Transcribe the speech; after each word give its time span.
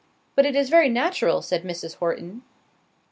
"But 0.35 0.47
it 0.47 0.55
is 0.55 0.71
very 0.71 0.89
natural," 0.89 1.43
said 1.43 1.61
Mrs. 1.61 1.97
Horton. 1.97 2.41